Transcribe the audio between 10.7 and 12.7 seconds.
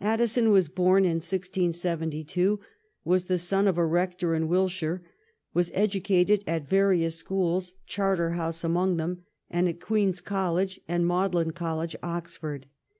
and Magdalen College, Oxford.